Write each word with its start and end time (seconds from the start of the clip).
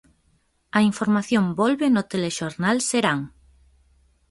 A 0.77 0.79
información 0.89 1.45
volve 1.61 1.87
no 1.89 2.03
Telexornal 2.11 2.77
Serán. 2.89 3.19